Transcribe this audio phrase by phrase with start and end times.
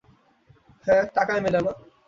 [0.85, 1.71] হাঁ, টাকায় মেলে না।